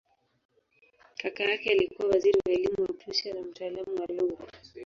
Kaka 1.19 1.43
yake 1.43 1.71
alikuwa 1.71 2.07
waziri 2.09 2.39
wa 2.45 2.51
elimu 2.51 2.75
wa 2.83 2.93
Prussia 2.93 3.33
na 3.33 3.41
mtaalamu 3.41 3.95
wa 4.01 4.05
lugha. 4.07 4.43